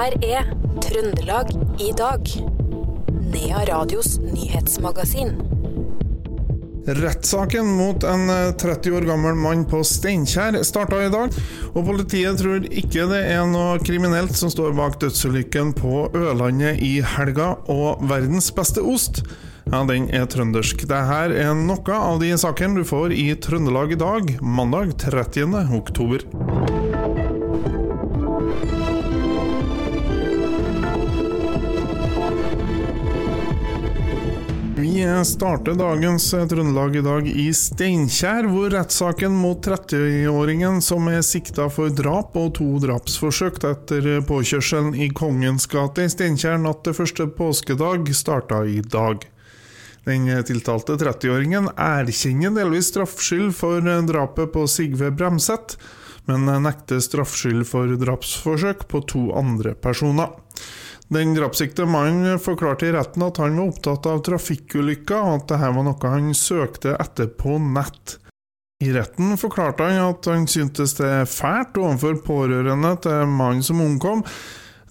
[0.00, 0.46] her er
[0.80, 1.50] Trøndelag
[1.82, 2.28] i dag.
[3.32, 5.34] Nea Radios nyhetsmagasin.
[6.86, 11.36] Rettssaken mot en 30 år gammel mann på Steinkjer starta i dag,
[11.74, 16.96] og politiet tror ikke det er noe kriminelt som står bak dødsulykken på Ørlandet i
[17.18, 19.20] helga, og verdens beste ost
[19.68, 20.86] ja, den er trøndersk.
[20.88, 25.60] Dette er noe av de sakene du får i Trøndelag i dag, mandag 30.
[25.76, 26.24] oktober.
[35.24, 41.92] Starter dagens Trøndelag i dag i Steinkjer, hvor rettssaken mot 30-åringen som er sikta for
[41.92, 48.08] drap og to drapsforsøk etter påkjørselen i Kongens gate i Steinkjer natt til første påskedag,
[48.16, 49.26] starta i dag.
[50.08, 55.76] Den tiltalte 30-åringen erkjenner delvis straffskyld for drapet på Sigve Bremseth,
[56.30, 60.32] men nekter straffskyld for drapsforsøk på to andre personer.
[61.10, 65.70] Den drapssikte mannen forklarte i retten at han var opptatt av trafikkulykker, og at dette
[65.74, 68.20] var noe han søkte etter på nett.
[68.80, 73.82] I retten forklarte han at han syntes det er fælt overfor pårørende til mannen som
[73.82, 74.22] omkom.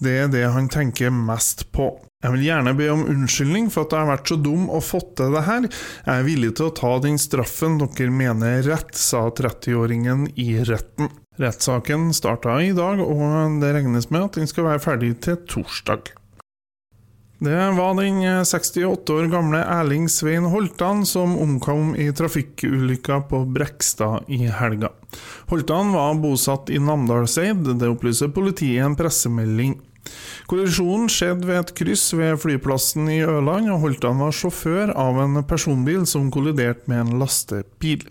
[0.00, 1.92] Det er det han tenker mest på.
[2.24, 5.12] Jeg vil gjerne be om unnskyldning for at jeg har vært så dum og fått
[5.20, 5.68] til det her.
[5.68, 10.48] Jeg er villig til å ta den straffen dere mener er rett, sa 30-åringen i
[10.64, 11.12] retten.
[11.36, 16.14] Rettssaken starta i dag, og det regnes med at den skal være ferdig til torsdag.
[17.36, 24.30] Det var den 68 år gamle Erling Svein Holtan som omkom i trafikkulykka på Brekstad
[24.32, 24.88] i helga.
[25.50, 29.76] Holtan var bosatt i Namdalseid, det opplyser politiet i en pressemelding.
[30.48, 35.42] Kollisjonen skjedde ved et kryss ved flyplassen i Ørland, og Holtan var sjåfør av en
[35.44, 38.06] personbil som kolliderte med en lastebil.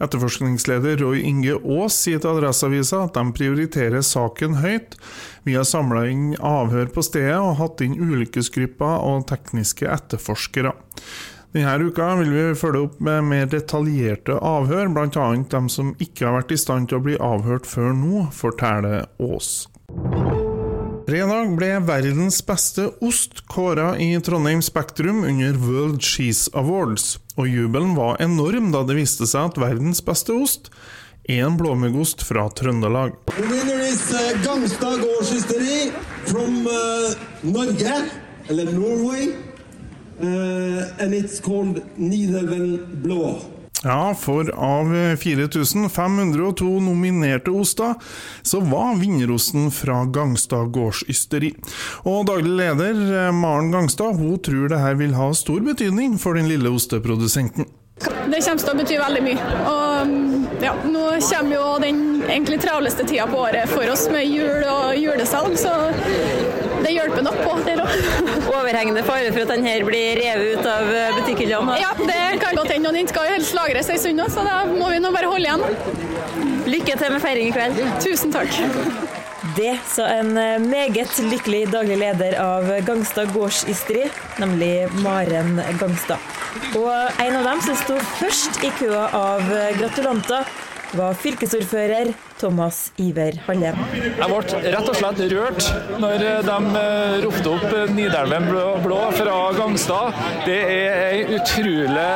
[0.00, 4.96] Etterforskningsleder Roy Inge Aas sier til Adresseavisa at de prioriterer saken høyt.
[5.44, 10.72] Vi har samla inn avhør på stedet og hatt inn ulykkesgrupper og tekniske etterforskere.
[11.50, 15.26] Denne uka vil vi følge opp med mer detaljerte avhør, bl.a.
[15.50, 19.66] dem som ikke har vært i stand til å bli avhørt før nå, forteller Aas.
[21.10, 27.94] Fredag ble verdens beste ost kåra i Trondheim Spektrum under World Cheese Awards, og jubelen
[27.96, 30.68] var enorm da det viste seg at verdens beste ost
[31.30, 33.14] en blåmuggost fra Trøndelag.
[34.44, 35.92] Gangstad gårdshysteri
[36.26, 37.94] from uh, Norge,
[38.48, 39.28] eller Norway,
[40.20, 43.59] uh, and it's called Nidelven Blå.
[43.82, 47.94] Ja, for av 4502 nominerte oster,
[48.42, 51.54] så var vinnerosten fra Gangstad gårdsysteri.
[52.04, 56.50] Og daglig leder Maren Gangstad hun tror det her vil ha stor betydning for den
[56.52, 57.68] lille osteprodusenten.
[58.00, 59.56] Det kommer til å bety veldig mye.
[59.68, 64.64] Og ja, nå kommer jo den egentlig travleste tida på året for oss med jul
[64.68, 65.72] og julesalg, så
[66.90, 67.92] det hjelper nok på der òg.
[68.50, 70.90] Overhengende fare for at den her blir revet ut av
[71.20, 71.78] butikkhyllene?
[71.78, 72.90] Ja, det kan godt hende.
[72.90, 75.46] Og den skal jo helst lagres en stund, så da må vi nå bare holde
[75.46, 75.62] igjen.
[76.70, 77.80] Lykke til med feiring i kveld.
[78.02, 78.58] Tusen takk.
[79.56, 80.34] Det sa en
[80.66, 84.04] meget lykkelig daglig leder av Gangstad gårdsysteri,
[84.42, 86.18] nemlig Maren Gangstad.
[86.78, 89.46] Og en av dem som sto først i køa av
[89.78, 90.50] gratulanter,
[90.98, 93.76] var fylkesordfører Thomas Iver Hallem.
[93.92, 95.66] Jeg ble rett og slett rørt
[96.00, 96.84] når de
[97.24, 98.48] ropte opp Nidelven
[98.84, 100.16] blå fra Gangstad.
[100.46, 102.06] Det er en utrolig,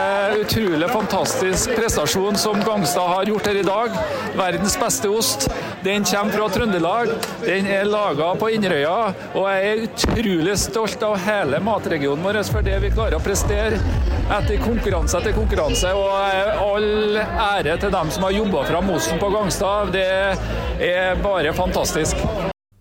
[0.40, 4.00] utrolig fantastisk prestasjon som Gangstad har gjort her i dag.
[4.38, 5.48] Verdens beste ost.
[5.84, 7.12] Den kommer fra Trøndelag.
[7.44, 8.96] Den er laga på Inderøya.
[9.36, 13.78] Og jeg er utrolig stolt av hele matregionen vår for det vi klarer å prestere
[14.34, 15.92] etter konkurranse etter konkurranse.
[15.92, 16.08] Og
[16.64, 19.92] all ære til dem som har jobba fram osten på Gangstad.
[19.92, 20.13] Det
[20.84, 22.16] er bare fantastisk.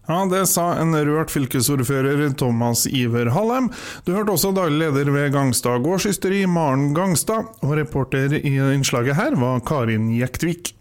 [0.07, 3.69] Ja, Det sa en rørt fylkesordfører Thomas Iver Hallem.
[4.03, 9.37] Du hørte også daglig leder ved Gangstad gårdsysteri, Maren Gangstad, og reporter i innslaget her
[9.39, 10.73] var Karin Jektvik.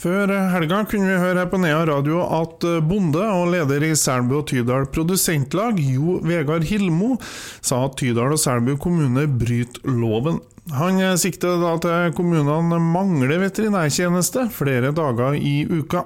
[0.00, 4.38] Før helga kunne vi høre her på Nea radio at bonde og leder i Selbu
[4.38, 7.18] og Tydal produsentlag, Jo Vegard Hilmo,
[7.60, 10.38] sa at Tydal og Selbu kommune bryter loven.
[10.76, 16.04] Han sikter da til kommunene mangler veterinærtjeneste flere dager i uka.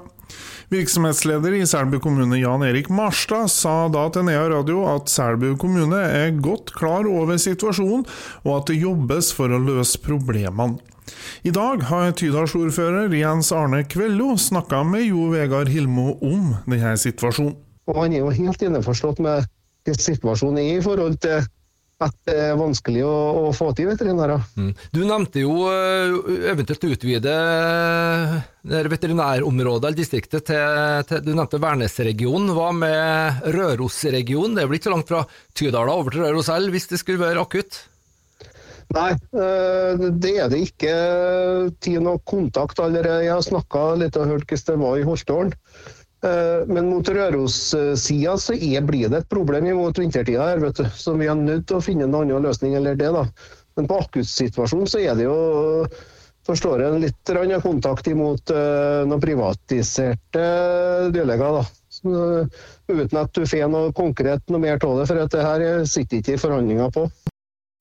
[0.72, 6.00] Virksomhetsleder i Selbu kommune Jan Erik Marstad sa da til Nea radio at Selbu kommune
[6.00, 8.06] er godt klar over situasjonen,
[8.46, 10.80] og at det jobbes for å løse problemene.
[11.44, 17.58] I dag har Tydalsordfører Jens Arne Kvello snakka med Jo Vegard Hilmo om denne situasjonen.
[17.84, 19.44] Og han er jo helt innforstått med
[19.84, 21.44] situasjonen er i forhold til
[22.02, 24.42] at det er vanskelig å, å få til veterinærer.
[24.58, 24.72] Mm.
[24.92, 32.52] Du nevnte jo eventuelt eventuelt utvide uh, veterinærområdet eller distriktet til, til, Du nevnte Værnesregionen.
[32.54, 34.56] Hva med Rørosregionen?
[34.56, 35.24] Det er vel ikke så langt fra
[35.54, 37.82] Tydala over til Røros L hvis det skulle være akutt?
[38.94, 40.94] Nei, uh, det er det ikke
[41.82, 43.24] tid noe kontakt allerede.
[43.24, 45.54] Jeg har snakka litt og hørt hvordan det var i Holtålen.
[46.24, 50.88] Eh, men mot Røros-sida så er, blir det et problem imot vintertida her, vet du.
[50.96, 53.26] Så vi er nødt til å finne en annen løsning eller det, da.
[53.76, 55.38] Men på akuttsituasjonen så er det jo
[56.44, 60.44] forstår jeg, litt kontakt imot uh, noen privatiserte
[61.14, 61.58] dyrleger.
[61.58, 61.64] da.
[62.92, 66.20] Uten at du får noe konkret noe mer av det, for at det her sitter
[66.20, 67.06] ikke i forhandlinger på.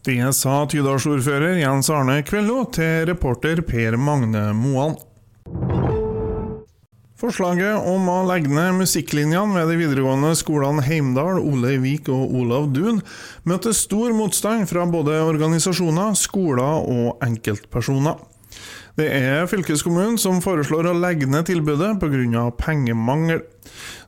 [0.04, 4.96] Det sa Tydalsordfører Jens Arne Kvello til reporter Per Magne Moan.
[7.24, 12.66] Forslaget om å legge ned musikklinjene ved de videregående skolene Heimdal, Ole Vik og Olav
[12.76, 13.00] Duun
[13.48, 18.20] møtte stor motstand fra både organisasjoner, skoler og enkeltpersoner.
[19.00, 22.44] Det er fylkeskommunen som foreslår å legge ned tilbudet pga.
[22.60, 23.40] pengemangel.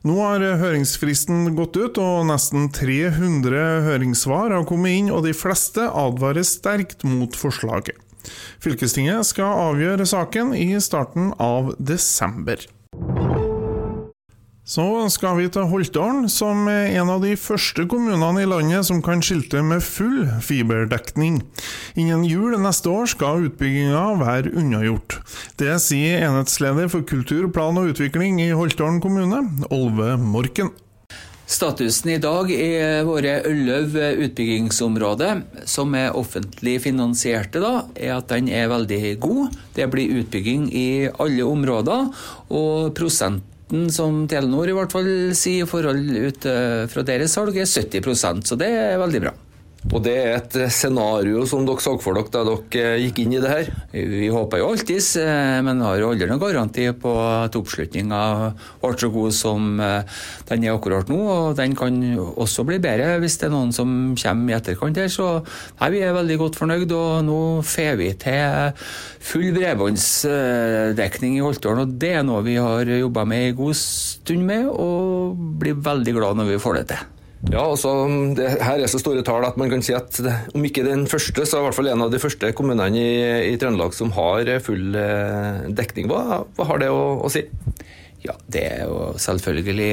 [0.04, 5.88] Nå har høringsfristen gått ut, og nesten 300 høringssvar har kommet inn, og de fleste
[5.88, 7.96] advarer sterkt mot forslaget.
[8.60, 12.60] Fylkestinget skal avgjøre saken i starten av desember.
[14.66, 14.82] Så
[15.14, 19.20] skal vi til Holtålen, som er en av de første kommunene i landet som kan
[19.22, 21.36] skilte med full fiberdekning.
[21.94, 25.20] Innen jul neste år skal utbygginga være unnagjort.
[25.62, 30.72] Det sier enhetsleder for kultur, plan og utvikling i Holtålen kommune, Olve Morken.
[31.46, 32.72] Statusen i dag i
[33.06, 39.54] våre elleve utbyggingsområder, som er offentlig finansierte, da, er at den er veldig god.
[39.78, 42.10] Det blir utbygging i alle områder,
[42.50, 42.90] og
[43.66, 45.98] prosenten som Telenor i hvert fall sier i forhold
[46.28, 46.46] ut
[46.88, 49.32] fra deres salg, er 70% så det er veldig bra.
[49.94, 53.40] Og det er et scenario som dere så for dere da dere gikk inn i
[53.42, 53.68] det her?
[53.94, 58.20] Vi håper jo alltids, eh, men har jo aldri noen garanti på at oppslutninga
[58.82, 60.18] ble så god som eh,
[60.50, 61.20] den er akkurat nå.
[61.22, 63.88] Og den kan også bli bedre hvis det er noen som
[64.18, 65.10] kommer i etterkant her.
[65.12, 65.30] Så
[65.80, 68.86] nei, vi er veldig godt fornøyd, og nå får vi til
[69.26, 71.86] full bredbåndsdekning i Holtålen.
[71.86, 76.18] Og det er noe vi har jobba med en god stund med, og blir veldig
[76.18, 77.12] glad når vi får det til.
[77.46, 77.90] Ja, altså,
[78.34, 80.18] det, Her er så store tall at man kan si at
[80.56, 83.10] om ikke den første, så er i hvert fall en av de første kommunene i,
[83.52, 86.08] i Trøndelag som har full eh, dekning.
[86.10, 87.44] Hva, hva, har det å, å si?
[88.26, 89.90] Ja, Det er jo selvfølgelig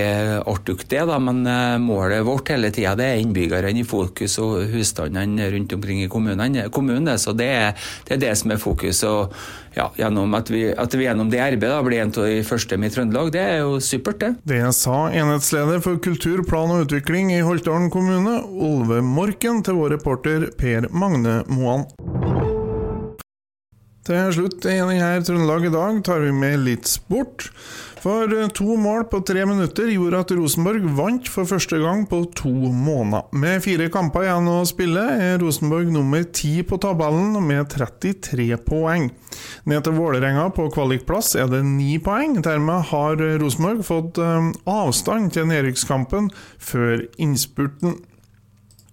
[0.50, 5.52] artig, det, da, men eh, målet vårt hele tida er innbyggerne i fokus og husstandene
[5.54, 6.70] rundt omkring i kommunene.
[6.74, 7.12] kommunen.
[7.20, 7.76] Så det er,
[8.08, 9.04] det er, det som er fokus.
[9.04, 9.34] og
[9.76, 12.92] ja, gjennom at, vi, at vi gjennom det arbeidet blir en av de første med
[12.92, 14.34] i Trøndelag, det er jo supert, det.
[14.50, 19.98] Det sa enhetsleder for kultur, plan og utvikling i Holtålen kommune, Olve Morken, til vår
[19.98, 21.88] reporter Per Magne Moan.
[24.04, 27.46] Til slutt i denne Trøndelag i dag tar vi med litt sport.
[28.04, 32.20] For eh, to mål på tre minutter gjorde at Rosenborg vant for første gang på
[32.36, 33.30] to måneder.
[33.32, 39.08] Med fire kamper igjen å spille er Rosenborg nummer ti på tabellen med 33 poeng.
[39.72, 42.42] Ned til Vålerenga på kvalikplass er det ni poeng.
[42.44, 48.02] Dermed har Rosenborg fått eh, avstand til nedrykkskampen før innspurten.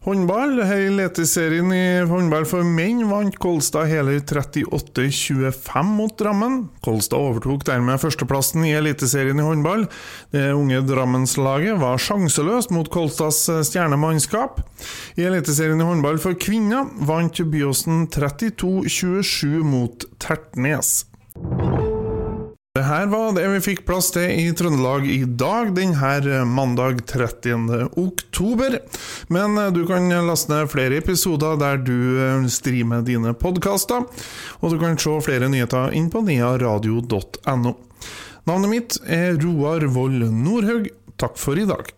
[0.01, 0.63] Håndball.
[0.65, 6.55] Eliteserien i håndball for menn vant Kolstad hele 38-25 mot Drammen.
[6.81, 9.85] Kolstad overtok dermed førsteplassen i Eliteserien i håndball.
[10.33, 14.63] Det unge Drammenslaget var sjanseløst mot Kolstads stjernemannskap.
[15.21, 21.10] I Eliteserien i håndball for kvinner vant Byåsen 32-27 mot Tertnes.
[22.79, 27.01] Det her var det vi fikk plass til i Trøndelag i dag, denne eh, mandag
[27.11, 27.89] 30.
[27.99, 28.77] oktober.
[29.27, 34.07] Men eh, du kan laste ned flere episoder der du eh, streamer dine podkaster,
[34.63, 37.75] og du kan se flere nyheter inn på nearadio.no.
[38.47, 40.93] Navnet mitt er Roar Vold Nordhaug.
[41.19, 41.91] Takk for i dag.